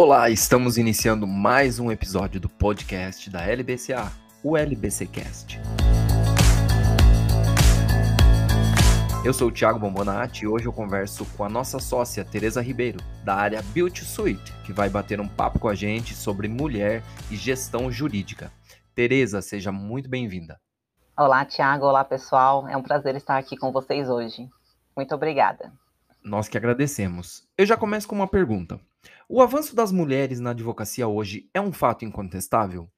Olá, 0.00 0.30
estamos 0.30 0.78
iniciando 0.78 1.26
mais 1.26 1.80
um 1.80 1.90
episódio 1.90 2.40
do 2.40 2.48
podcast 2.48 3.28
da 3.28 3.42
LBCA, 3.42 4.12
o 4.44 4.56
LBCcast. 4.56 5.58
Eu 9.24 9.34
sou 9.34 9.48
o 9.48 9.50
Thiago 9.50 9.80
Bombonati 9.80 10.44
e 10.44 10.46
hoje 10.46 10.66
eu 10.66 10.72
converso 10.72 11.26
com 11.36 11.42
a 11.42 11.48
nossa 11.48 11.80
sócia 11.80 12.24
Teresa 12.24 12.62
Ribeiro, 12.62 13.00
da 13.24 13.34
área 13.34 13.60
Beauty 13.74 14.04
Suite, 14.04 14.52
que 14.64 14.72
vai 14.72 14.88
bater 14.88 15.20
um 15.20 15.26
papo 15.26 15.58
com 15.58 15.66
a 15.66 15.74
gente 15.74 16.14
sobre 16.14 16.46
mulher 16.46 17.02
e 17.28 17.34
gestão 17.34 17.90
jurídica. 17.90 18.52
Teresa, 18.94 19.42
seja 19.42 19.72
muito 19.72 20.08
bem-vinda. 20.08 20.60
Olá, 21.16 21.44
Thiago. 21.44 21.84
Olá, 21.84 22.04
pessoal. 22.04 22.68
É 22.68 22.76
um 22.76 22.84
prazer 22.84 23.16
estar 23.16 23.36
aqui 23.36 23.56
com 23.56 23.72
vocês 23.72 24.08
hoje. 24.08 24.48
Muito 24.96 25.12
obrigada. 25.12 25.72
Nós 26.22 26.46
que 26.46 26.56
agradecemos. 26.56 27.48
Eu 27.58 27.66
já 27.66 27.76
começo 27.76 28.06
com 28.06 28.14
uma 28.14 28.28
pergunta. 28.28 28.78
O 29.28 29.42
avanço 29.42 29.76
das 29.76 29.92
mulheres 29.92 30.40
na 30.40 30.50
advocacia 30.50 31.06
hoje 31.06 31.48
é 31.52 31.60
um 31.60 31.72
fato 31.72 32.04
incontestável? 32.04 32.88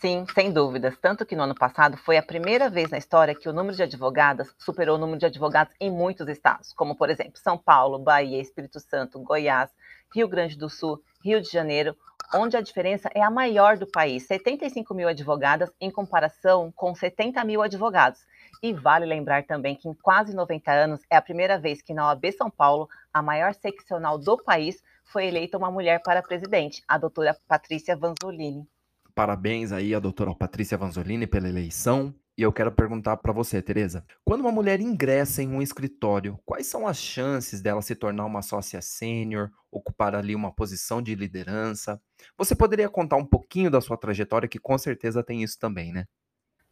Sim, 0.00 0.24
sem 0.34 0.50
dúvidas. 0.50 0.96
Tanto 0.96 1.26
que 1.26 1.36
no 1.36 1.42
ano 1.42 1.54
passado 1.54 1.96
foi 1.96 2.16
a 2.16 2.22
primeira 2.22 2.70
vez 2.70 2.90
na 2.90 2.96
história 2.96 3.34
que 3.34 3.48
o 3.48 3.52
número 3.52 3.76
de 3.76 3.82
advogadas 3.82 4.54
superou 4.58 4.96
o 4.96 4.98
número 4.98 5.18
de 5.18 5.26
advogados 5.26 5.74
em 5.78 5.90
muitos 5.90 6.26
estados, 6.28 6.72
como, 6.72 6.94
por 6.94 7.10
exemplo, 7.10 7.36
São 7.36 7.58
Paulo, 7.58 7.98
Bahia, 7.98 8.40
Espírito 8.40 8.80
Santo, 8.80 9.18
Goiás, 9.20 9.70
Rio 10.14 10.26
Grande 10.26 10.56
do 10.56 10.70
Sul, 10.70 11.02
Rio 11.22 11.40
de 11.40 11.50
Janeiro, 11.50 11.94
onde 12.34 12.56
a 12.56 12.60
diferença 12.62 13.10
é 13.14 13.22
a 13.22 13.30
maior 13.30 13.76
do 13.76 13.86
país: 13.86 14.26
75 14.26 14.94
mil 14.94 15.08
advogadas 15.08 15.70
em 15.80 15.90
comparação 15.90 16.72
com 16.74 16.94
70 16.94 17.44
mil 17.44 17.60
advogados. 17.60 18.20
E 18.62 18.72
vale 18.72 19.06
lembrar 19.06 19.44
também 19.44 19.74
que 19.74 19.88
em 19.88 19.94
quase 19.94 20.34
90 20.34 20.70
anos 20.70 21.00
é 21.10 21.16
a 21.16 21.22
primeira 21.22 21.58
vez 21.58 21.80
que 21.80 21.94
na 21.94 22.08
OAB 22.08 22.32
São 22.32 22.50
Paulo, 22.50 22.88
a 23.12 23.22
maior 23.22 23.54
seccional 23.54 24.18
do 24.18 24.36
país, 24.36 24.82
foi 25.10 25.26
eleita 25.26 25.58
uma 25.58 25.70
mulher 25.70 26.00
para 26.02 26.22
presidente, 26.22 26.82
a 26.86 26.96
doutora 26.96 27.36
Patrícia 27.48 27.96
Vanzolini. 27.96 28.66
Parabéns 29.14 29.72
aí 29.72 29.94
a 29.94 29.98
doutora 29.98 30.34
Patrícia 30.34 30.78
Vanzolini 30.78 31.26
pela 31.26 31.48
eleição. 31.48 32.14
E 32.38 32.42
eu 32.42 32.52
quero 32.52 32.72
perguntar 32.72 33.18
para 33.18 33.34
você, 33.34 33.60
Tereza, 33.60 34.02
quando 34.24 34.40
uma 34.40 34.52
mulher 34.52 34.80
ingressa 34.80 35.42
em 35.42 35.48
um 35.48 35.60
escritório, 35.60 36.38
quais 36.46 36.66
são 36.66 36.86
as 36.86 36.96
chances 36.96 37.60
dela 37.60 37.82
se 37.82 37.94
tornar 37.94 38.24
uma 38.24 38.40
sócia 38.40 38.80
sênior, 38.80 39.50
ocupar 39.70 40.14
ali 40.14 40.34
uma 40.34 40.50
posição 40.50 41.02
de 41.02 41.14
liderança? 41.14 42.00
Você 42.38 42.54
poderia 42.54 42.88
contar 42.88 43.16
um 43.16 43.26
pouquinho 43.26 43.70
da 43.70 43.80
sua 43.80 43.96
trajetória, 43.96 44.48
que 44.48 44.58
com 44.58 44.78
certeza 44.78 45.22
tem 45.22 45.42
isso 45.42 45.58
também, 45.58 45.92
né? 45.92 46.06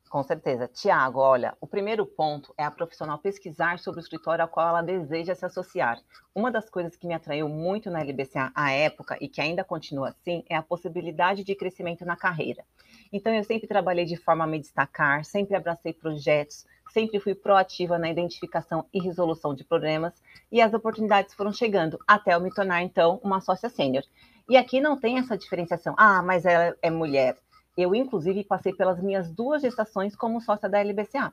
Com 0.09 0.23
certeza. 0.23 0.67
Tiago, 0.69 1.21
olha, 1.21 1.55
o 1.61 1.67
primeiro 1.67 2.07
ponto 2.07 2.55
é 2.57 2.65
a 2.65 2.71
profissional 2.71 3.19
pesquisar 3.19 3.79
sobre 3.79 4.01
o 4.01 4.03
escritório 4.03 4.43
ao 4.43 4.49
qual 4.49 4.69
ela 4.69 4.83
deseja 4.83 5.35
se 5.35 5.45
associar. 5.45 6.01
Uma 6.35 6.51
das 6.51 6.71
coisas 6.71 6.97
que 6.97 7.07
me 7.07 7.13
atraiu 7.13 7.47
muito 7.47 7.91
na 7.91 8.01
LBCA 8.01 8.51
à 8.55 8.73
época 8.73 9.19
e 9.21 9.29
que 9.29 9.41
ainda 9.41 9.63
continua 9.63 10.09
assim 10.09 10.45
é 10.49 10.57
a 10.57 10.63
possibilidade 10.63 11.45
de 11.45 11.55
crescimento 11.55 12.07
na 12.07 12.17
carreira. 12.17 12.65
Então, 13.13 13.35
eu 13.35 13.45
sempre 13.45 13.69
trabalhei 13.69 14.07
de 14.07 14.17
forma 14.17 14.45
a 14.45 14.47
me 14.47 14.59
destacar, 14.59 15.27
sempre 15.27 15.55
abracei 15.55 15.93
projetos, 15.93 16.67
sempre 16.91 17.21
fui 17.21 17.35
proativa 17.35 17.99
na 17.99 18.09
identificação 18.09 18.87
e 18.93 19.01
resolução 19.01 19.55
de 19.55 19.63
problemas 19.63 20.15
e 20.51 20.63
as 20.63 20.73
oportunidades 20.73 21.35
foram 21.35 21.53
chegando 21.53 21.99
até 22.07 22.35
eu 22.35 22.41
me 22.41 22.53
tornar, 22.53 22.83
então, 22.83 23.21
uma 23.23 23.43
sócia 23.43 23.69
sênior. 23.69 24.05
E 24.49 24.57
aqui 24.57 24.81
não 24.81 24.99
tem 24.99 25.19
essa 25.19 25.37
diferenciação, 25.37 25.95
ah, 25.99 26.23
mas 26.23 26.47
ela 26.47 26.75
é 26.81 26.89
mulher. 26.91 27.37
Eu, 27.79 27.95
inclusive, 27.95 28.43
passei 28.43 28.73
pelas 28.73 29.01
minhas 29.01 29.31
duas 29.31 29.63
gestações 29.63 30.17
como 30.17 30.41
sócia 30.41 30.69
da 30.69 30.81
LBCA. 30.81 31.33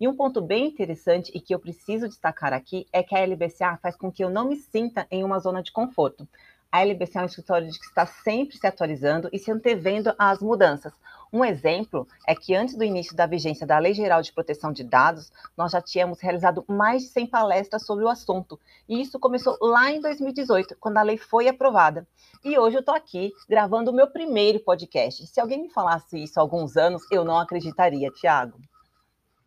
E 0.00 0.08
um 0.08 0.16
ponto 0.16 0.42
bem 0.42 0.66
interessante 0.66 1.30
e 1.32 1.40
que 1.40 1.54
eu 1.54 1.60
preciso 1.60 2.08
destacar 2.08 2.52
aqui 2.52 2.84
é 2.92 3.00
que 3.00 3.14
a 3.14 3.20
LBCA 3.20 3.78
faz 3.80 3.94
com 3.94 4.10
que 4.10 4.24
eu 4.24 4.28
não 4.28 4.48
me 4.48 4.56
sinta 4.56 5.06
em 5.08 5.22
uma 5.22 5.38
zona 5.38 5.62
de 5.62 5.70
conforto. 5.70 6.28
A 6.72 6.84
LBCA 6.84 7.20
é 7.20 7.22
um 7.22 7.26
escritório 7.26 7.68
que 7.68 7.86
está 7.86 8.04
sempre 8.04 8.56
se 8.56 8.66
atualizando 8.66 9.28
e 9.32 9.38
se 9.38 9.52
antevendo 9.52 10.12
às 10.18 10.40
mudanças. 10.40 10.92
Um 11.34 11.44
exemplo 11.44 12.06
é 12.28 12.32
que 12.32 12.54
antes 12.54 12.76
do 12.76 12.84
início 12.84 13.16
da 13.16 13.26
vigência 13.26 13.66
da 13.66 13.76
Lei 13.76 13.92
Geral 13.92 14.22
de 14.22 14.32
Proteção 14.32 14.70
de 14.70 14.84
Dados, 14.84 15.32
nós 15.56 15.72
já 15.72 15.82
tínhamos 15.82 16.20
realizado 16.20 16.64
mais 16.68 17.02
de 17.02 17.08
100 17.08 17.26
palestras 17.26 17.84
sobre 17.84 18.04
o 18.04 18.08
assunto. 18.08 18.56
E 18.88 19.00
isso 19.00 19.18
começou 19.18 19.58
lá 19.60 19.90
em 19.90 20.00
2018, 20.00 20.76
quando 20.78 20.96
a 20.98 21.02
lei 21.02 21.18
foi 21.18 21.48
aprovada. 21.48 22.06
E 22.44 22.56
hoje 22.56 22.76
eu 22.76 22.80
estou 22.80 22.94
aqui 22.94 23.32
gravando 23.48 23.90
o 23.90 23.94
meu 23.94 24.06
primeiro 24.06 24.60
podcast. 24.60 25.26
Se 25.26 25.40
alguém 25.40 25.60
me 25.60 25.70
falasse 25.70 26.22
isso 26.22 26.38
há 26.38 26.40
alguns 26.40 26.76
anos, 26.76 27.02
eu 27.10 27.24
não 27.24 27.40
acreditaria, 27.40 28.12
Tiago. 28.12 28.56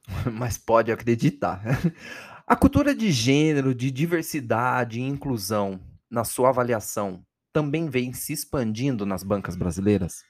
Mas 0.29 0.57
pode 0.57 0.91
acreditar. 0.91 1.61
A 2.45 2.55
cultura 2.57 2.93
de 2.93 3.13
gênero, 3.13 3.73
de 3.73 3.89
diversidade 3.91 4.99
e 4.99 5.03
inclusão, 5.03 5.79
na 6.11 6.25
sua 6.25 6.49
avaliação, 6.49 7.21
também 7.53 7.89
vem 7.89 8.11
se 8.11 8.33
expandindo 8.33 9.05
nas 9.05 9.23
bancas 9.23 9.55
brasileiras? 9.55 10.26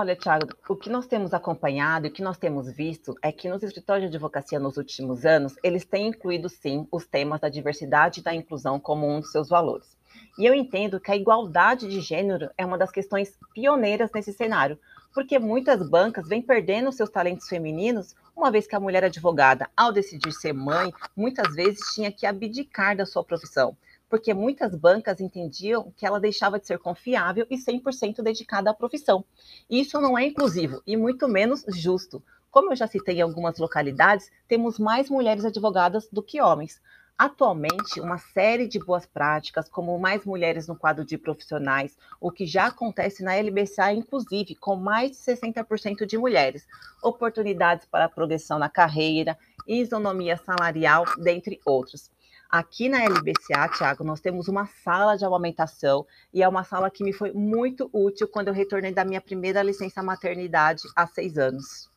Olha, 0.00 0.14
Thiago, 0.14 0.46
o 0.68 0.76
que 0.76 0.88
nós 0.88 1.08
temos 1.08 1.34
acompanhado 1.34 2.06
e 2.06 2.08
o 2.08 2.12
que 2.12 2.22
nós 2.22 2.38
temos 2.38 2.70
visto 2.70 3.16
é 3.20 3.32
que 3.32 3.48
nos 3.48 3.64
escritórios 3.64 4.08
de 4.08 4.16
advocacia 4.16 4.60
nos 4.60 4.76
últimos 4.76 5.26
anos, 5.26 5.56
eles 5.60 5.84
têm 5.84 6.06
incluído 6.06 6.48
sim 6.48 6.86
os 6.92 7.04
temas 7.04 7.40
da 7.40 7.48
diversidade 7.48 8.20
e 8.20 8.22
da 8.22 8.32
inclusão 8.32 8.78
como 8.78 9.08
um 9.08 9.18
dos 9.18 9.32
seus 9.32 9.48
valores. 9.48 9.98
E 10.38 10.46
eu 10.46 10.54
entendo 10.54 11.00
que 11.00 11.10
a 11.10 11.16
igualdade 11.16 11.88
de 11.88 12.00
gênero 12.00 12.48
é 12.56 12.64
uma 12.64 12.78
das 12.78 12.92
questões 12.92 13.36
pioneiras 13.52 14.08
nesse 14.14 14.32
cenário, 14.32 14.78
porque 15.12 15.36
muitas 15.36 15.90
bancas 15.90 16.28
vêm 16.28 16.42
perdendo 16.42 16.92
seus 16.92 17.10
talentos 17.10 17.48
femininos, 17.48 18.14
uma 18.36 18.52
vez 18.52 18.68
que 18.68 18.76
a 18.76 18.80
mulher 18.80 19.02
advogada, 19.02 19.68
ao 19.76 19.90
decidir 19.90 20.30
ser 20.30 20.52
mãe, 20.52 20.92
muitas 21.16 21.56
vezes 21.56 21.92
tinha 21.92 22.12
que 22.12 22.24
abdicar 22.24 22.96
da 22.96 23.04
sua 23.04 23.24
profissão 23.24 23.76
porque 24.08 24.32
muitas 24.32 24.74
bancas 24.74 25.20
entendiam 25.20 25.92
que 25.96 26.06
ela 26.06 26.20
deixava 26.20 26.58
de 26.58 26.66
ser 26.66 26.78
confiável 26.78 27.46
e 27.50 27.56
100% 27.56 28.22
dedicada 28.22 28.70
à 28.70 28.74
profissão. 28.74 29.24
Isso 29.68 30.00
não 30.00 30.18
é 30.18 30.26
inclusivo 30.26 30.82
e 30.86 30.96
muito 30.96 31.28
menos 31.28 31.64
justo. 31.68 32.22
Como 32.50 32.72
eu 32.72 32.76
já 32.76 32.86
citei 32.86 33.18
em 33.18 33.22
algumas 33.22 33.58
localidades, 33.58 34.30
temos 34.48 34.78
mais 34.78 35.10
mulheres 35.10 35.44
advogadas 35.44 36.08
do 36.10 36.22
que 36.22 36.40
homens. 36.40 36.80
Atualmente, 37.18 38.00
uma 38.00 38.16
série 38.16 38.68
de 38.68 38.78
boas 38.78 39.04
práticas, 39.04 39.68
como 39.68 39.98
mais 39.98 40.24
mulheres 40.24 40.68
no 40.68 40.76
quadro 40.76 41.04
de 41.04 41.18
profissionais, 41.18 41.98
o 42.20 42.30
que 42.30 42.46
já 42.46 42.66
acontece 42.66 43.24
na 43.24 43.34
LBCA, 43.34 43.92
inclusive, 43.92 44.54
com 44.54 44.76
mais 44.76 45.10
de 45.10 45.16
60% 45.16 46.06
de 46.06 46.16
mulheres, 46.16 46.64
oportunidades 47.02 47.86
para 47.90 48.08
progressão 48.08 48.56
na 48.56 48.68
carreira, 48.68 49.36
isonomia 49.66 50.36
salarial, 50.36 51.04
dentre 51.18 51.60
outros. 51.66 52.08
Aqui 52.50 52.88
na 52.88 53.02
LBCA, 53.04 53.68
Tiago, 53.76 54.02
nós 54.02 54.20
temos 54.20 54.48
uma 54.48 54.66
sala 54.66 55.16
de 55.16 55.24
amamentação 55.24 56.06
e 56.32 56.42
é 56.42 56.48
uma 56.48 56.64
sala 56.64 56.90
que 56.90 57.04
me 57.04 57.12
foi 57.12 57.30
muito 57.32 57.90
útil 57.92 58.26
quando 58.26 58.48
eu 58.48 58.54
retornei 58.54 58.90
da 58.90 59.04
minha 59.04 59.20
primeira 59.20 59.62
licença 59.62 60.02
maternidade 60.02 60.82
há 60.96 61.06
seis 61.06 61.36
anos. 61.36 61.90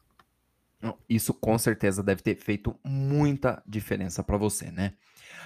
Isso 1.07 1.33
com 1.33 1.57
certeza 1.57 2.03
deve 2.03 2.21
ter 2.21 2.35
feito 2.35 2.77
muita 2.83 3.63
diferença 3.65 4.21
para 4.21 4.35
você, 4.35 4.69
né? 4.71 4.93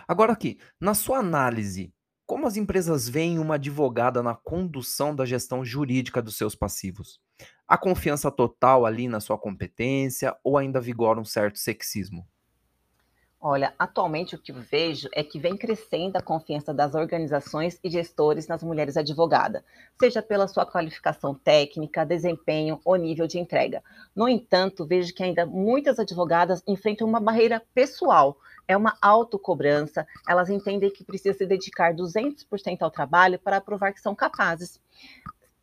Agora 0.07 0.33
aqui, 0.33 0.57
na 0.79 0.95
sua 0.95 1.19
análise, 1.19 1.93
como 2.25 2.47
as 2.47 2.57
empresas 2.57 3.07
veem 3.07 3.37
uma 3.37 3.55
advogada 3.55 4.23
na 4.23 4.33
condução 4.33 5.15
da 5.15 5.25
gestão 5.25 5.63
jurídica 5.63 6.19
dos 6.19 6.35
seus 6.35 6.55
passivos? 6.55 7.19
Há 7.67 7.77
confiança 7.77 8.31
total 8.31 8.87
ali 8.87 9.07
na 9.07 9.19
sua 9.19 9.37
competência 9.37 10.35
ou 10.43 10.57
ainda 10.57 10.81
vigora 10.81 11.19
um 11.19 11.25
certo 11.25 11.59
sexismo? 11.59 12.27
Olha, 13.47 13.75
atualmente 13.77 14.33
o 14.33 14.39
que 14.39 14.51
vejo 14.51 15.07
é 15.13 15.23
que 15.23 15.37
vem 15.37 15.55
crescendo 15.55 16.15
a 16.15 16.19
confiança 16.19 16.73
das 16.73 16.95
organizações 16.95 17.79
e 17.83 17.91
gestores 17.91 18.47
nas 18.47 18.63
mulheres 18.63 18.97
advogadas, 18.97 19.61
seja 19.99 20.19
pela 20.19 20.47
sua 20.47 20.65
qualificação 20.65 21.35
técnica, 21.35 22.03
desempenho 22.03 22.81
ou 22.83 22.95
nível 22.95 23.27
de 23.27 23.37
entrega. 23.37 23.83
No 24.15 24.27
entanto, 24.27 24.83
vejo 24.83 25.13
que 25.13 25.21
ainda 25.21 25.45
muitas 25.45 25.99
advogadas 25.99 26.63
enfrentam 26.65 27.07
uma 27.07 27.19
barreira 27.19 27.61
pessoal, 27.71 28.35
é 28.67 28.75
uma 28.75 28.97
autocobrança, 28.99 30.07
elas 30.27 30.49
entendem 30.49 30.89
que 30.89 31.03
precisa 31.03 31.37
se 31.37 31.45
dedicar 31.45 31.93
200% 31.93 32.81
ao 32.81 32.89
trabalho 32.89 33.37
para 33.37 33.61
provar 33.61 33.93
que 33.93 34.01
são 34.01 34.15
capazes 34.15 34.81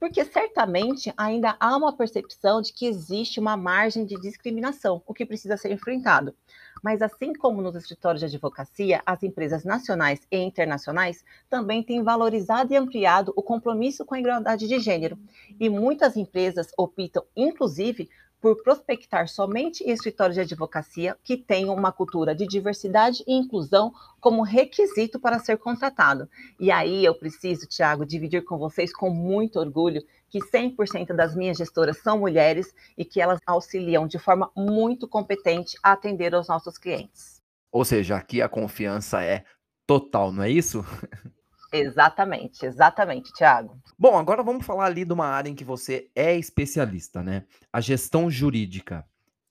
porque 0.03 0.25
certamente 0.25 1.15
ainda 1.17 1.57
há 1.61 1.77
uma 1.77 1.97
percepção 1.97 2.61
de 2.61 2.73
que 2.73 2.87
existe 2.87 3.39
uma 3.39 3.57
margem 3.57 4.05
de 4.05 4.17
discriminação, 4.17 5.01
o 5.07 5.15
que 5.15 5.25
precisa 5.25 5.57
ser 5.57 5.71
enfrentado. 5.71 6.35
Mas 6.83 7.01
assim 7.01 7.33
como 7.33 7.63
nos 7.63 7.77
escritórios 7.77 8.21
de 8.21 8.27
advocacia, 8.27 9.01
as 9.07 9.23
empresas 9.23 9.65
nacionais 9.65 10.27
e 10.31 10.37
internacionais 10.39 11.25
também 11.49 11.83
têm 11.83 12.03
valorizado 12.03 12.73
e 12.73 12.77
ampliado 12.77 13.33
o 13.37 13.43
compromisso 13.43 14.05
com 14.05 14.17
a 14.17 14.21
igualdade 14.21 14.67
de 14.67 14.81
gênero. 14.81 15.17
E 15.61 15.69
muitas 15.71 16.17
empresas 16.17 16.73
optam, 16.77 17.25
inclusive, 17.37 18.11
por 18.43 18.61
prospectar 18.61 19.29
somente 19.29 19.89
escritórios 19.89 20.35
de 20.35 20.41
advocacia 20.41 21.17
que 21.23 21.37
tenham 21.37 21.73
uma 21.73 21.93
cultura 21.93 22.35
de 22.35 22.45
diversidade 22.45 23.23
e 23.25 23.33
inclusão 23.33 23.95
como 24.21 24.43
requisito 24.43 25.21
para 25.21 25.39
ser 25.39 25.59
contratado. 25.59 26.29
E 26.59 26.69
aí 26.73 27.05
eu 27.05 27.15
preciso, 27.15 27.69
Tiago, 27.69 28.05
dividir 28.05 28.45
com 28.45 28.59
vocês 28.59 28.93
com 28.93 29.09
muito 29.11 29.61
orgulho 29.61 30.03
que 30.29 30.41
100% 30.41 31.15
das 31.15 31.37
minhas 31.37 31.57
gestoras 31.57 31.99
são 31.99 32.19
mulheres 32.19 32.75
e 32.99 33.05
que 33.05 33.21
elas 33.21 33.39
auxiliam 33.47 34.09
de 34.09 34.19
forma 34.19 34.51
muito 34.57 35.07
competente 35.07 35.79
a 35.81 35.93
atender 35.93 36.35
aos 36.35 36.49
nossos 36.49 36.77
clientes. 36.77 37.41
Ou 37.71 37.85
seja, 37.85 38.17
aqui 38.17 38.43
a 38.43 38.49
confiança 38.49 39.23
é 39.23 39.45
total, 39.87 40.33
não 40.33 40.43
é 40.43 40.51
isso? 40.51 40.85
Exatamente, 41.73 42.67
exatamente, 42.67 43.33
Tiago. 43.33 43.81
Bom, 43.99 44.19
agora 44.19 44.43
vamos 44.43 44.67
falar 44.67 44.85
ali 44.85 45.05
de 45.05 45.13
uma 45.13 45.27
área 45.27 45.49
em 45.49 45.55
que 45.55 45.65
você 45.65 46.11
é 46.15 46.37
especialista, 46.37 47.23
né? 47.23 47.45
A 47.73 47.81
gestão 47.81 48.31
jurídica. 48.31 49.07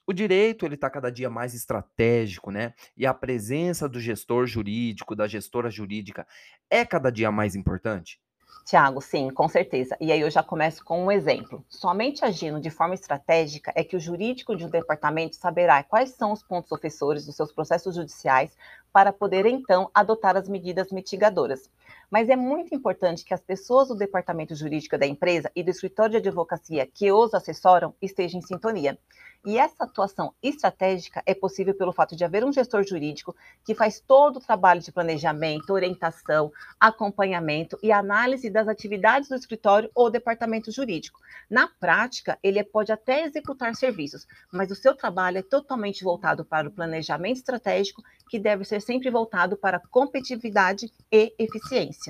O 0.06 0.14
direito 0.14 0.66
ele 0.66 0.76
está 0.76 0.90
cada 0.90 1.12
dia 1.12 1.30
mais 1.30 1.54
estratégico, 1.54 2.52
né? 2.52 2.74
E 2.96 3.08
a 3.08 3.14
presença 3.14 3.90
do 3.90 4.00
gestor 4.00 4.46
jurídico, 4.46 5.16
da 5.16 5.28
gestora 5.28 5.70
jurídica, 5.70 6.28
é 6.70 6.86
cada 6.86 7.12
dia 7.12 7.32
mais 7.32 7.56
importante. 7.56 8.20
Tiago, 8.66 9.02
sim, 9.02 9.30
com 9.32 9.48
certeza. 9.48 9.98
E 10.00 10.12
aí 10.12 10.22
eu 10.22 10.30
já 10.30 10.44
começo 10.44 10.84
com 10.84 11.06
um 11.06 11.12
exemplo. 11.12 11.66
Somente 11.68 12.24
agindo 12.24 12.60
de 12.60 12.70
forma 12.70 12.94
estratégica 12.94 13.72
é 13.76 13.84
que 13.84 13.96
o 13.96 14.00
jurídico 14.00 14.56
de 14.56 14.66
um 14.66 14.70
departamento 14.70 15.36
saberá 15.36 15.84
quais 15.84 16.12
são 16.12 16.32
os 16.32 16.44
pontos 16.44 16.72
ofensores 16.72 17.26
dos 17.26 17.36
seus 17.36 17.52
processos 17.52 17.96
judiciais 17.96 18.56
para 18.94 19.12
poder 19.12 19.46
então 19.46 19.90
adotar 19.94 20.36
as 20.38 20.48
medidas 20.48 20.92
mitigadoras. 20.92 21.70
Mas 22.12 22.28
é 22.28 22.36
muito 22.36 22.76
importante 22.76 23.24
que 23.24 23.34
as 23.34 23.40
pessoas 23.40 23.88
do 23.88 23.96
departamento 23.96 24.54
jurídico 24.54 24.98
da 24.98 25.08
empresa 25.08 25.50
e 25.56 25.64
do 25.64 25.72
escritório 25.72 26.12
de 26.12 26.28
advocacia 26.28 26.86
que 26.86 27.10
os 27.10 27.34
assessoram 27.34 27.96
estejam 28.02 28.40
em 28.40 28.44
sintonia. 28.44 29.00
E 29.44 29.58
essa 29.58 29.86
atuação 29.86 30.36
estratégica 30.44 31.24
é 31.26 31.34
possível 31.34 31.74
pelo 31.74 31.92
fato 31.92 32.16
de 32.16 32.24
haver 32.24 32.44
um 32.44 32.54
gestor 32.54 32.84
jurídico 32.84 33.36
que 33.66 33.74
faz 33.74 34.00
todo 34.00 34.38
o 34.38 34.40
trabalho 34.40 34.82
de 34.82 34.92
planejamento, 34.92 35.74
orientação, 35.74 36.52
acompanhamento 36.80 37.76
e 37.82 37.92
análise 37.92 38.52
das 38.52 38.68
atividades 38.68 39.30
do 39.30 39.36
escritório 39.36 39.90
ou 39.96 40.12
departamento 40.12 40.72
jurídico. 40.72 41.20
Na 41.50 41.68
prática, 41.68 42.38
ele 42.44 42.64
pode 42.64 42.92
até 42.92 43.26
executar 43.26 43.74
serviços, 43.74 44.28
mas 44.54 44.70
o 44.70 44.76
seu 44.76 44.96
trabalho 44.96 45.40
é 45.40 45.42
totalmente 45.44 46.04
voltado 46.04 46.46
para 46.46 46.68
o 46.68 46.72
planejamento 46.72 47.38
estratégico, 47.38 48.04
que 48.30 48.38
deve 48.38 48.64
ser 48.64 48.80
sempre 48.80 49.10
voltado 49.10 49.58
para 49.58 49.82
competitividade 49.90 50.92
e 51.12 51.34
eficiência. 51.40 52.01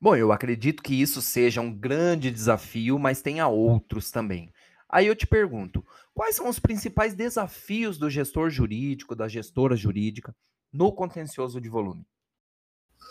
Bom, 0.00 0.16
eu 0.16 0.32
acredito 0.32 0.82
que 0.82 0.94
isso 0.94 1.20
seja 1.20 1.60
um 1.60 1.72
grande 1.72 2.30
desafio, 2.30 2.98
mas 2.98 3.20
tenha 3.20 3.46
outros 3.48 4.10
também. 4.10 4.50
Aí 4.88 5.06
eu 5.06 5.14
te 5.14 5.26
pergunto, 5.26 5.84
quais 6.14 6.34
são 6.36 6.48
os 6.48 6.58
principais 6.58 7.14
desafios 7.14 7.98
do 7.98 8.10
gestor 8.10 8.50
jurídico, 8.50 9.14
da 9.14 9.28
gestora 9.28 9.76
jurídica, 9.76 10.34
no 10.72 10.92
contencioso 10.92 11.60
de 11.60 11.68
volume? 11.68 12.04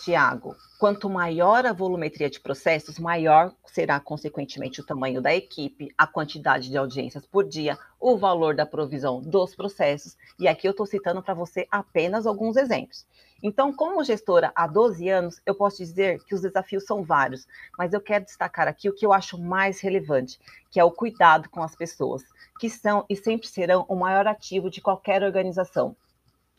Tiago, 0.03 0.55
quanto 0.79 1.09
maior 1.09 1.65
a 1.65 1.73
volumetria 1.73 2.29
de 2.29 2.39
processos, 2.39 2.97
maior 2.97 3.53
será, 3.65 3.99
consequentemente, 3.99 4.79
o 4.79 4.85
tamanho 4.85 5.21
da 5.21 5.35
equipe, 5.35 5.93
a 5.97 6.07
quantidade 6.07 6.69
de 6.69 6.77
audiências 6.77 7.25
por 7.25 7.45
dia, 7.45 7.77
o 7.99 8.17
valor 8.17 8.55
da 8.55 8.65
provisão 8.65 9.19
dos 9.21 9.55
processos. 9.55 10.15
E 10.39 10.47
aqui 10.47 10.67
eu 10.67 10.71
estou 10.71 10.85
citando 10.85 11.21
para 11.21 11.33
você 11.33 11.67
apenas 11.69 12.25
alguns 12.25 12.55
exemplos. 12.55 13.05
Então, 13.43 13.73
como 13.73 14.03
gestora 14.03 14.51
há 14.55 14.67
12 14.67 15.09
anos, 15.09 15.41
eu 15.45 15.55
posso 15.55 15.77
dizer 15.77 16.23
que 16.23 16.35
os 16.35 16.41
desafios 16.41 16.85
são 16.85 17.03
vários, 17.03 17.45
mas 17.77 17.93
eu 17.93 18.01
quero 18.01 18.25
destacar 18.25 18.67
aqui 18.67 18.89
o 18.89 18.93
que 18.93 19.05
eu 19.05 19.13
acho 19.13 19.37
mais 19.37 19.79
relevante, 19.81 20.39
que 20.71 20.79
é 20.79 20.83
o 20.83 20.91
cuidado 20.91 21.49
com 21.49 21.61
as 21.61 21.75
pessoas, 21.75 22.23
que 22.59 22.69
são 22.69 23.05
e 23.09 23.15
sempre 23.15 23.47
serão 23.47 23.85
o 23.87 23.95
maior 23.95 24.27
ativo 24.27 24.69
de 24.69 24.81
qualquer 24.81 25.23
organização. 25.23 25.95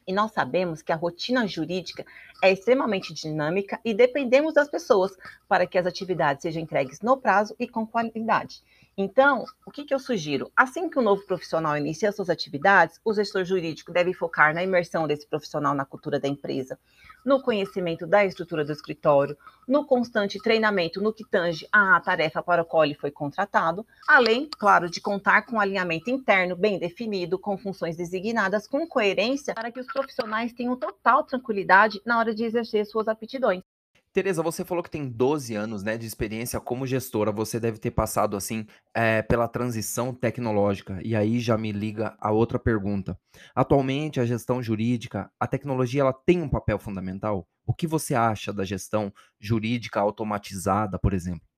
E 0.06 0.12
nós 0.12 0.32
sabemos 0.32 0.82
que 0.82 0.92
a 0.92 0.96
rotina 0.96 1.46
jurídica 1.46 2.04
é 2.42 2.50
extremamente 2.50 3.12
dinâmica 3.14 3.78
e 3.84 3.94
dependemos 3.94 4.54
das 4.54 4.68
pessoas 4.68 5.16
para 5.48 5.66
que 5.66 5.78
as 5.78 5.86
atividades 5.86 6.42
sejam 6.42 6.62
entregues 6.62 7.00
no 7.00 7.16
prazo 7.16 7.54
e 7.58 7.68
com 7.68 7.86
qualidade. 7.86 8.62
Então, 8.96 9.44
o 9.64 9.70
que, 9.70 9.84
que, 9.84 9.94
eu 9.94 9.98
sugiro? 9.98 10.50
Assim 10.54 10.90
que 10.90 10.98
o 10.98 11.02
novo 11.02 11.24
profissional 11.24 11.76
inicia 11.76 12.12
suas 12.12 12.28
atividades, 12.28 13.00
o 13.04 13.14
gestor 13.14 13.44
jurídico 13.44 13.92
deve 13.92 14.12
focar 14.12 14.52
na 14.52 14.62
imersão 14.62 15.06
desse 15.06 15.26
profissional 15.26 15.74
na 15.74 15.84
cultura 15.84 16.18
da 16.18 16.28
empresa, 16.28 16.78
no 17.24 17.40
conhecimento 17.40 18.06
da 18.06 18.24
estrutura 18.24 18.64
do 18.64 18.72
escritório, 18.72 19.36
no 19.66 19.86
constante 19.86 20.38
treinamento 20.38 21.00
no 21.00 21.12
que 21.12 21.24
tange 21.24 21.66
à 21.72 22.00
tarefa 22.00 22.42
para 22.42 22.62
a 22.62 22.64
qual 22.64 22.84
ele 22.84 22.94
foi 22.94 23.10
contratado, 23.10 23.86
além, 24.08 24.48
claro, 24.58 24.90
de 24.90 25.00
contar 25.00 25.42
com 25.42 25.56
um 25.56 25.60
alinhamento 25.60 26.10
interno 26.10 26.56
bem 26.56 26.78
definido, 26.78 27.38
com 27.38 27.56
funções 27.56 27.96
designadas 27.96 28.66
com 28.66 28.86
coerência, 28.86 29.54
para 29.54 29.70
que 29.70 29.80
os 29.80 29.86
profissionais 29.86 30.52
tenham 30.52 30.76
total 30.76 31.24
tranquilidade 31.24 32.02
na 32.04 32.18
hora 32.18 32.34
de 32.34 32.44
exercer 32.44 32.84
suas 32.84 33.08
aptidões. 33.08 33.62
Tereza, 34.12 34.42
você 34.42 34.64
falou 34.64 34.82
que 34.82 34.90
tem 34.90 35.08
12 35.08 35.54
anos, 35.54 35.84
né, 35.84 35.96
de 35.96 36.04
experiência 36.04 36.58
como 36.58 36.84
gestora. 36.84 37.30
Você 37.30 37.60
deve 37.60 37.78
ter 37.78 37.92
passado, 37.92 38.36
assim, 38.36 38.66
eh, 38.92 39.22
pela 39.22 39.46
transição 39.46 40.12
tecnológica. 40.12 40.98
E 41.04 41.14
aí 41.14 41.38
já 41.38 41.56
me 41.56 41.70
liga 41.70 42.16
a 42.18 42.32
outra 42.32 42.58
pergunta. 42.58 43.16
Atualmente, 43.54 44.18
a 44.18 44.26
gestão 44.26 44.60
jurídica, 44.60 45.30
a 45.38 45.46
tecnologia, 45.46 46.00
ela 46.00 46.12
tem 46.12 46.42
um 46.42 46.48
papel 46.48 46.76
fundamental? 46.78 47.46
O 47.64 47.72
que 47.72 47.86
você 47.86 48.16
acha 48.16 48.52
da 48.52 48.64
gestão 48.64 49.12
jurídica 49.38 50.00
automatizada, 50.00 50.98
por 50.98 51.14
exemplo? 51.14 51.49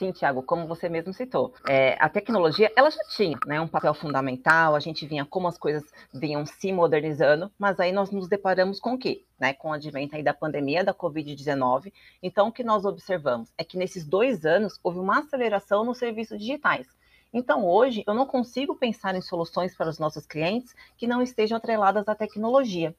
Sim, 0.00 0.12
Tiago, 0.12 0.42
como 0.42 0.66
você 0.66 0.88
mesmo 0.88 1.12
citou, 1.12 1.52
é, 1.68 1.94
a 2.00 2.08
tecnologia 2.08 2.72
ela 2.74 2.90
já 2.90 3.04
tinha 3.10 3.38
né, 3.44 3.60
um 3.60 3.68
papel 3.68 3.92
fundamental, 3.92 4.74
a 4.74 4.80
gente 4.80 5.04
vinha 5.04 5.26
como 5.26 5.46
as 5.46 5.58
coisas 5.58 5.84
vinham 6.10 6.46
se 6.46 6.72
modernizando, 6.72 7.52
mas 7.58 7.78
aí 7.78 7.92
nós 7.92 8.10
nos 8.10 8.26
deparamos 8.26 8.80
com 8.80 8.94
o 8.94 8.98
quê? 8.98 9.26
Né, 9.38 9.52
com 9.52 9.68
o 9.68 9.72
advento 9.74 10.16
aí 10.16 10.22
da 10.22 10.32
pandemia 10.32 10.82
da 10.82 10.94
Covid-19. 10.94 11.92
Então, 12.22 12.48
o 12.48 12.52
que 12.52 12.64
nós 12.64 12.86
observamos 12.86 13.52
é 13.58 13.62
que 13.62 13.76
nesses 13.76 14.06
dois 14.06 14.46
anos 14.46 14.80
houve 14.82 14.98
uma 14.98 15.18
aceleração 15.18 15.84
nos 15.84 15.98
serviços 15.98 16.38
digitais. 16.38 16.86
Então, 17.30 17.66
hoje, 17.68 18.02
eu 18.06 18.14
não 18.14 18.24
consigo 18.24 18.74
pensar 18.74 19.14
em 19.14 19.20
soluções 19.20 19.76
para 19.76 19.90
os 19.90 19.98
nossos 19.98 20.24
clientes 20.24 20.74
que 20.96 21.06
não 21.06 21.20
estejam 21.20 21.58
atreladas 21.58 22.08
à 22.08 22.14
tecnologia. 22.14 22.96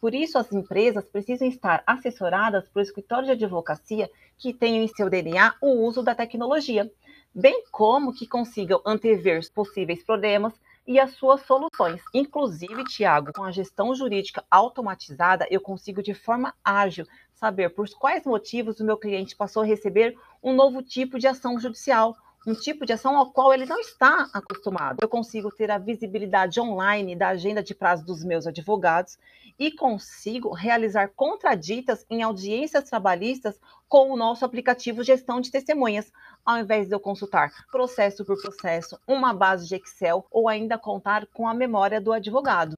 Por 0.00 0.14
isso, 0.14 0.38
as 0.38 0.52
empresas 0.52 1.04
precisam 1.06 1.48
estar 1.48 1.82
assessoradas 1.86 2.68
por 2.68 2.82
escritório 2.82 3.26
de 3.26 3.32
advocacia 3.32 4.10
que 4.36 4.52
tenham 4.52 4.84
em 4.84 4.88
seu 4.88 5.08
DNA 5.08 5.54
o 5.60 5.84
uso 5.86 6.02
da 6.02 6.14
tecnologia, 6.14 6.90
bem 7.34 7.64
como 7.70 8.12
que 8.12 8.26
consigam 8.26 8.80
antever 8.84 9.40
possíveis 9.52 10.04
problemas 10.04 10.52
e 10.86 11.00
as 11.00 11.12
suas 11.12 11.40
soluções. 11.42 12.02
Inclusive, 12.12 12.84
Tiago, 12.84 13.32
com 13.32 13.42
a 13.42 13.50
gestão 13.50 13.94
jurídica 13.94 14.44
automatizada, 14.50 15.46
eu 15.50 15.60
consigo 15.60 16.02
de 16.02 16.14
forma 16.14 16.54
ágil 16.62 17.06
saber 17.32 17.70
por 17.70 17.88
quais 17.98 18.24
motivos 18.24 18.80
o 18.80 18.84
meu 18.84 18.96
cliente 18.96 19.36
passou 19.36 19.62
a 19.62 19.66
receber 19.66 20.16
um 20.42 20.54
novo 20.54 20.82
tipo 20.82 21.18
de 21.18 21.26
ação 21.26 21.58
judicial, 21.58 22.16
um 22.46 22.54
tipo 22.54 22.84
de 22.84 22.92
ação 22.92 23.16
ao 23.16 23.32
qual 23.32 23.52
ele 23.52 23.64
não 23.64 23.80
está 23.80 24.28
acostumado. 24.32 24.98
Eu 25.00 25.08
consigo 25.08 25.50
ter 25.50 25.70
a 25.70 25.78
visibilidade 25.78 26.60
online 26.60 27.16
da 27.16 27.28
agenda 27.28 27.62
de 27.62 27.74
prazo 27.74 28.04
dos 28.04 28.22
meus 28.22 28.46
advogados 28.46 29.18
e 29.58 29.70
consigo 29.72 30.52
realizar 30.52 31.08
contraditas 31.14 32.04
em 32.10 32.22
audiências 32.22 32.84
trabalhistas 32.84 33.58
com 33.88 34.10
o 34.10 34.16
nosso 34.16 34.44
aplicativo 34.44 35.02
Gestão 35.02 35.40
de 35.40 35.50
Testemunhas, 35.50 36.12
ao 36.44 36.58
invés 36.58 36.88
de 36.88 36.94
eu 36.94 37.00
consultar 37.00 37.50
processo 37.70 38.24
por 38.24 38.40
processo, 38.40 38.98
uma 39.06 39.32
base 39.32 39.66
de 39.68 39.76
Excel 39.76 40.26
ou 40.30 40.48
ainda 40.48 40.76
contar 40.76 41.26
com 41.32 41.48
a 41.48 41.54
memória 41.54 42.00
do 42.00 42.12
advogado. 42.12 42.74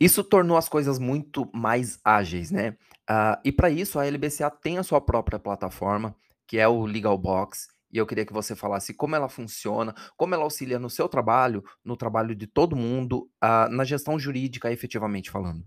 Isso 0.00 0.22
tornou 0.22 0.56
as 0.56 0.68
coisas 0.68 0.98
muito 0.98 1.48
mais 1.52 1.98
ágeis, 2.04 2.50
né? 2.50 2.76
Uh, 3.10 3.40
e 3.44 3.50
para 3.50 3.70
isso, 3.70 3.98
a 3.98 4.06
LBCA 4.06 4.50
tem 4.50 4.78
a 4.78 4.84
sua 4.84 5.00
própria 5.00 5.38
plataforma, 5.38 6.14
que 6.46 6.58
é 6.58 6.68
o 6.68 6.84
Legal 6.84 7.18
Box 7.18 7.68
e 7.90 7.98
eu 7.98 8.06
queria 8.06 8.26
que 8.26 8.32
você 8.32 8.54
falasse 8.54 8.94
como 8.94 9.16
ela 9.16 9.28
funciona, 9.28 9.94
como 10.16 10.34
ela 10.34 10.44
auxilia 10.44 10.78
no 10.78 10.90
seu 10.90 11.08
trabalho, 11.08 11.64
no 11.84 11.96
trabalho 11.96 12.34
de 12.34 12.46
todo 12.46 12.76
mundo, 12.76 13.30
uh, 13.42 13.68
na 13.70 13.84
gestão 13.84 14.18
jurídica, 14.18 14.70
efetivamente 14.70 15.30
falando. 15.30 15.64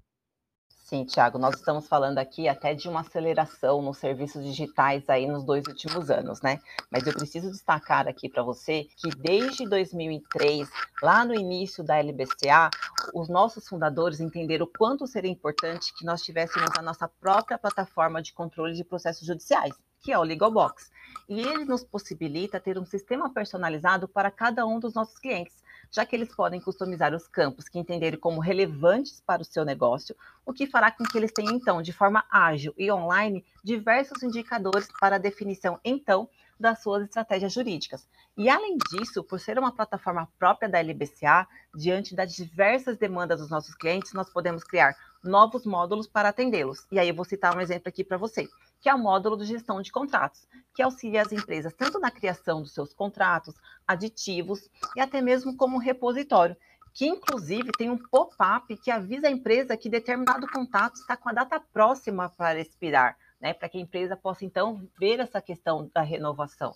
Sim, 0.92 1.06
Tiago, 1.06 1.40
nós 1.40 1.56
estamos 1.56 1.88
falando 1.88 2.18
aqui 2.18 2.50
até 2.50 2.74
de 2.74 2.90
uma 2.90 3.00
aceleração 3.00 3.82
nos 3.82 3.98
serviços 3.98 4.44
digitais 4.44 5.10
aí 5.10 5.25
nos 5.25 5.46
dois 5.46 5.66
últimos 5.66 6.12
anos, 6.12 6.42
né? 6.42 6.60
Mas 6.92 7.08
eu 7.08 7.13
preciso 7.13 7.50
destacar 7.50 8.10
aqui 8.10 8.28
para 8.28 8.44
você 8.44 8.86
que 8.98 9.10
desde 9.10 9.66
2003, 9.70 10.70
lá 11.01 11.24
no 11.24 11.34
início 11.34 11.82
da 11.82 11.96
LBCA, 11.98 12.70
os 13.16 13.30
nossos 13.30 13.70
fundadores 13.70 14.20
entenderam 14.20 14.66
o 14.66 14.70
quanto 14.78 15.08
seria 15.08 15.32
importante 15.32 15.94
que 15.98 16.04
nós 16.04 16.24
tivéssemos 16.24 16.72
a 16.78 16.82
nossa 16.82 17.08
própria 17.08 17.58
plataforma 17.58 18.22
de 18.22 18.34
controle 18.34 18.74
de 18.74 18.84
processos 18.84 19.25
judiciais, 19.25 19.74
que 20.01 20.12
é 20.12 20.17
o 20.17 20.24
Legal 20.24 20.51
Box. 20.51 20.91
E 21.29 21.39
ele 21.39 21.65
nos 21.65 21.84
possibilita 21.84 22.60
ter 22.60 22.77
um 22.77 22.86
sistema 22.86 23.31
personalizado 23.31 24.08
para 24.08 24.31
cada 24.31 24.65
um 24.65 24.79
dos 24.79 24.93
nossos 24.93 25.17
clientes 25.20 25.62
já 25.91 26.05
que 26.05 26.15
eles 26.15 26.34
podem 26.34 26.62
customizar 26.62 27.13
os 27.13 27.27
campos 27.27 27.67
que 27.67 27.77
entenderem 27.77 28.17
como 28.17 28.39
relevantes 28.39 29.22
para 29.25 29.41
o 29.41 29.46
seu 29.46 29.65
negócio, 29.65 30.15
o 30.46 30.53
que 30.53 30.65
fará 30.65 30.89
com 30.89 31.03
que 31.03 31.17
eles 31.17 31.34
tenham, 31.34 31.53
então, 31.53 31.81
de 31.81 31.91
forma 31.91 32.24
ágil 32.31 32.74
e 32.77 32.89
online, 32.89 33.46
diversos 33.62 34.24
indicadores 34.24 34.88
para 35.00 35.17
a 35.17 35.20
definição, 35.20 35.77
então, 35.84 36.29
das 36.58 36.81
suas 36.81 37.03
estratégias 37.03 37.51
jurídicas. 37.51 38.08
E, 38.38 38.48
além 38.48 38.77
disso, 38.89 39.24
por 39.24 39.39
ser 39.39 39.60
uma 39.60 39.75
plataforma 39.75 40.29
própria 40.39 40.70
da 40.70 40.79
LBCA, 40.79 41.46
diante 41.75 42.15
das 42.15 42.34
diversas 42.34 42.98
demandas 42.98 43.41
dos 43.41 43.50
nossos 43.50 43.75
clientes, 43.75 44.13
nós 44.13 44.29
podemos 44.29 44.63
criar 44.63 44.96
novos 45.24 45.65
módulos 45.65 46.08
para 46.08 46.29
atendê-los. 46.29 46.86
E 46.91 47.00
aí 47.00 47.10
eu 47.10 47.15
vou 47.15 47.25
citar 47.25 47.55
um 47.55 47.60
exemplo 47.60 47.89
aqui 47.89 48.03
para 48.03 48.17
você 48.17 48.48
que 48.82 48.90
é 48.90 48.94
o 48.94 49.00
módulo 49.00 49.38
de 49.38 49.46
gestão 49.46 49.82
de 49.82 49.92
contratos, 49.92 50.48
que 50.74 50.82
auxilia 50.82 51.22
as 51.22 51.32
empresas 51.32 51.74
tanto 51.74 52.00
na 52.00 52.10
criação 52.10 52.62
dos 52.62 52.74
seus 52.74 52.94
contratos, 52.94 53.54
aditivos 53.88 54.70
e 54.96 55.00
até 55.00 55.22
mesmo 55.22 55.56
como 55.56 55.78
repositório, 55.78 56.58
que 56.94 57.06
inclusive 57.06 57.72
tem 57.78 57.90
um 57.90 57.98
pop-up 57.98 58.76
que 58.78 58.92
avisa 58.92 59.28
a 59.28 59.32
empresa 59.32 59.78
que 59.78 59.90
determinado 59.90 60.48
contato 60.48 60.96
está 60.96 61.16
com 61.16 61.30
a 61.30 61.34
data 61.34 61.62
próxima 61.72 62.28
para 62.30 62.60
expirar, 62.60 63.16
né, 63.40 63.54
para 63.54 63.70
que 63.70 63.78
a 63.78 63.82
empresa 63.82 64.18
possa 64.18 64.44
então 64.44 64.86
ver 65.00 65.20
essa 65.20 65.42
questão 65.42 65.90
da 65.94 66.02
renovação. 66.02 66.74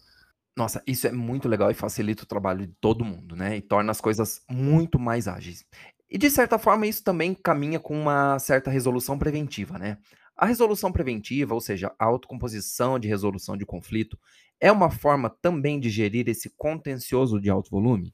Nossa, 0.56 0.82
isso 0.88 1.06
é 1.06 1.12
muito 1.12 1.50
legal 1.50 1.70
e 1.70 1.74
facilita 1.74 2.24
o 2.24 2.28
trabalho 2.28 2.66
de 2.66 2.74
todo 2.80 3.04
mundo, 3.04 3.36
né? 3.36 3.58
E 3.58 3.62
torna 3.62 3.92
as 3.92 4.00
coisas 4.00 4.42
muito 4.50 4.98
mais 4.98 5.28
ágeis. 5.28 5.66
E 6.10 6.18
de 6.18 6.30
certa 6.30 6.58
forma, 6.58 6.88
isso 6.88 7.04
também 7.04 7.34
caminha 7.34 7.78
com 7.78 8.00
uma 8.00 8.40
certa 8.40 8.72
resolução 8.72 9.20
preventiva, 9.20 9.78
né? 9.78 9.98
A 10.36 10.46
resolução 10.46 10.92
preventiva, 10.92 11.54
ou 11.54 11.62
seja, 11.62 11.94
a 11.98 12.06
autocomposição 12.06 13.00
de 13.00 13.08
resolução 13.08 13.56
de 13.56 13.65
conflito, 13.65 14.20
é 14.60 14.72
uma 14.72 14.89
forma 14.92 15.30
também 15.30 15.80
de 15.80 15.89
gerir 15.89 16.27
esse 16.27 16.50
contencioso 16.58 17.39
de 17.39 17.50
alto 17.50 17.70
volume? 17.70 18.13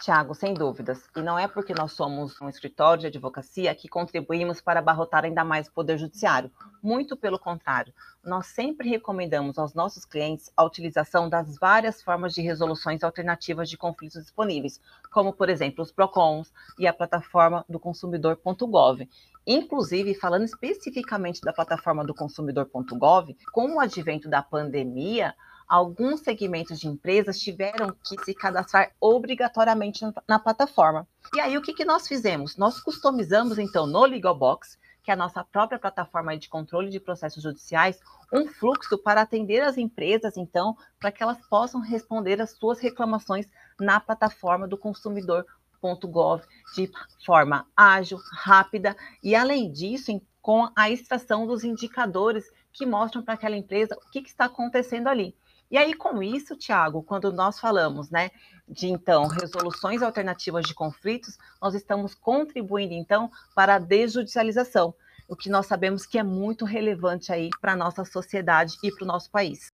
Tiago, 0.00 0.34
sem 0.34 0.54
dúvidas. 0.54 1.08
E 1.16 1.20
não 1.20 1.38
é 1.38 1.48
porque 1.48 1.74
nós 1.74 1.92
somos 1.92 2.40
um 2.40 2.48
escritório 2.48 3.02
de 3.02 3.06
advocacia 3.08 3.74
que 3.74 3.88
contribuímos 3.88 4.60
para 4.60 4.80
abarrotar 4.80 5.24
ainda 5.24 5.44
mais 5.44 5.68
o 5.68 5.72
Poder 5.72 5.98
Judiciário. 5.98 6.50
Muito 6.82 7.16
pelo 7.16 7.38
contrário. 7.38 7.92
Nós 8.24 8.46
sempre 8.46 8.88
recomendamos 8.88 9.58
aos 9.58 9.74
nossos 9.74 10.04
clientes 10.04 10.50
a 10.56 10.64
utilização 10.64 11.28
das 11.28 11.58
várias 11.58 12.02
formas 12.02 12.32
de 12.32 12.40
resoluções 12.40 13.02
alternativas 13.02 13.68
de 13.68 13.76
conflitos 13.76 14.22
disponíveis, 14.22 14.80
como, 15.10 15.32
por 15.32 15.48
exemplo, 15.48 15.82
os 15.82 15.92
PROCONs 15.92 16.52
e 16.78 16.86
a 16.86 16.92
plataforma 16.92 17.64
do 17.68 17.80
consumidor.gov. 17.80 19.08
Inclusive, 19.46 20.14
falando 20.14 20.44
especificamente 20.44 21.40
da 21.40 21.52
plataforma 21.52 22.04
do 22.04 22.14
consumidor.gov, 22.14 23.36
com 23.52 23.74
o 23.74 23.80
advento 23.80 24.28
da 24.28 24.42
pandemia, 24.42 25.34
alguns 25.70 26.22
segmentos 26.22 26.80
de 26.80 26.88
empresas 26.88 27.38
tiveram 27.38 27.94
que 28.04 28.18
se 28.24 28.34
cadastrar 28.34 28.90
obrigatoriamente 29.00 30.04
na 30.26 30.36
plataforma. 30.36 31.06
E 31.32 31.38
aí, 31.38 31.56
o 31.56 31.62
que, 31.62 31.72
que 31.72 31.84
nós 31.84 32.08
fizemos? 32.08 32.56
Nós 32.56 32.80
customizamos, 32.80 33.56
então, 33.56 33.86
no 33.86 34.04
Legal 34.04 34.36
Box, 34.36 34.76
que 35.00 35.12
é 35.12 35.14
a 35.14 35.16
nossa 35.16 35.44
própria 35.44 35.78
plataforma 35.78 36.36
de 36.36 36.48
controle 36.48 36.90
de 36.90 36.98
processos 36.98 37.40
judiciais, 37.40 38.00
um 38.32 38.48
fluxo 38.48 38.98
para 38.98 39.20
atender 39.20 39.62
as 39.62 39.78
empresas, 39.78 40.36
então, 40.36 40.76
para 40.98 41.12
que 41.12 41.22
elas 41.22 41.38
possam 41.48 41.80
responder 41.80 42.40
as 42.40 42.50
suas 42.50 42.80
reclamações 42.80 43.46
na 43.78 44.00
plataforma 44.00 44.66
do 44.66 44.76
consumidor.gov 44.76 46.42
de 46.74 46.90
forma 47.24 47.64
ágil, 47.76 48.18
rápida 48.32 48.96
e, 49.22 49.36
além 49.36 49.70
disso, 49.70 50.20
com 50.42 50.68
a 50.74 50.90
extração 50.90 51.46
dos 51.46 51.62
indicadores 51.62 52.44
que 52.72 52.84
mostram 52.84 53.22
para 53.22 53.34
aquela 53.34 53.56
empresa 53.56 53.96
o 53.96 54.10
que, 54.10 54.22
que 54.22 54.30
está 54.30 54.46
acontecendo 54.46 55.06
ali. 55.06 55.36
E 55.70 55.78
aí, 55.78 55.94
com 55.94 56.20
isso, 56.20 56.56
Tiago, 56.56 57.02
quando 57.02 57.32
nós 57.32 57.60
falamos 57.60 58.10
né, 58.10 58.30
de 58.68 58.88
então 58.88 59.28
resoluções 59.28 60.02
alternativas 60.02 60.66
de 60.66 60.74
conflitos, 60.74 61.38
nós 61.62 61.74
estamos 61.74 62.12
contribuindo 62.12 62.92
então 62.92 63.30
para 63.54 63.76
a 63.76 63.78
desjudicialização, 63.78 64.92
o 65.28 65.36
que 65.36 65.48
nós 65.48 65.66
sabemos 65.66 66.04
que 66.04 66.18
é 66.18 66.24
muito 66.24 66.64
relevante 66.64 67.32
aí 67.32 67.50
para 67.60 67.74
a 67.74 67.76
nossa 67.76 68.04
sociedade 68.04 68.74
e 68.82 68.90
para 68.90 69.04
o 69.04 69.06
nosso 69.06 69.30
país. 69.30 69.70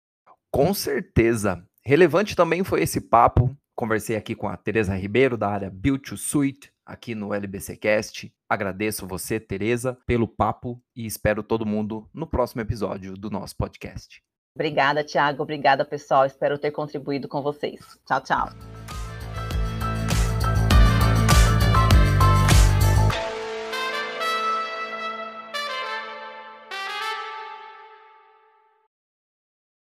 Com 0.50 0.74
certeza. 0.74 1.62
Relevante 1.84 2.38
também 2.38 2.64
foi 2.64 2.84
esse 2.84 3.02
papo. 3.02 3.54
Conversei 3.76 4.16
aqui 4.16 4.34
com 4.34 4.48
a 4.48 4.56
Tereza 4.56 4.96
Ribeiro, 4.96 5.36
da 5.36 5.50
área 5.50 5.70
Build 5.70 6.04
to 6.04 6.18
Suite, 6.18 6.72
aqui 6.86 7.14
no 7.14 7.34
LBCcast. 7.34 8.32
Agradeço 8.48 9.08
você, 9.08 9.40
Tereza, 9.40 9.98
pelo 10.06 10.28
papo 10.28 10.82
e 10.96 11.06
espero 11.06 11.44
todo 11.44 11.66
mundo 11.66 12.08
no 12.14 12.28
próximo 12.28 12.62
episódio 12.62 13.14
do 13.18 13.30
nosso 13.30 13.58
podcast. 13.58 14.22
Obrigada, 14.56 15.04
Tiago. 15.04 15.44
Obrigada, 15.44 15.86
pessoal. 15.86 16.26
Espero 16.26 16.58
ter 16.58 16.72
contribuído 16.72 17.28
com 17.28 17.42
vocês. 17.42 17.80
Tchau, 18.06 18.22
tchau. 18.22 18.50